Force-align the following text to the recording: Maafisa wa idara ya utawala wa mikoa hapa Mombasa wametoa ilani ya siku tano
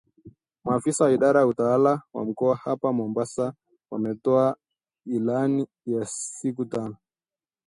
Maafisa 0.63 1.03
wa 1.03 1.11
idara 1.11 1.39
ya 1.39 1.47
utawala 1.47 2.01
wa 2.13 2.25
mikoa 2.25 2.55
hapa 2.55 2.93
Mombasa 2.93 3.53
wametoa 3.91 4.55
ilani 5.05 5.67
ya 5.85 6.05
siku 6.05 6.65
tano 6.65 6.97